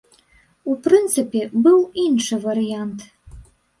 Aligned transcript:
У 0.71 0.77
прынцыпе, 0.87 1.41
быў 1.67 1.77
іншы 2.07 2.41
варыянт. 2.47 2.99